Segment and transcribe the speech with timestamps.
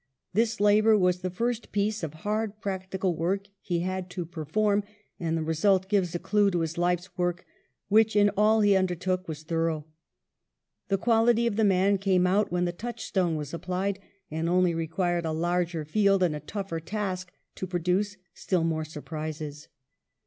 [0.33, 4.81] This labour was the first piece of hard practical duty he had to peri^orm,
[5.19, 7.45] and the result gives a clue to his life work,
[7.87, 9.85] which in all he undertook was thorough.
[10.87, 13.99] The quality of the man came out when the touchstone was applied,
[14.31, 19.67] and only required a larger field and a tougher task to produce still more surprises.